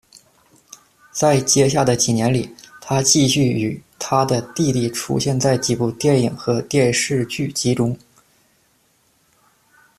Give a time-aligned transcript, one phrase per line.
[1.11, 2.51] 在接下来的几年里，
[2.81, 7.95] 他继续与他的弟弟出现在几部电影和电视剧集中。